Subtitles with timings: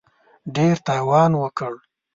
[0.55, 1.73] ډېر تاوان وکړ.